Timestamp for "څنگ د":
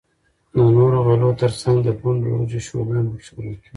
1.61-1.89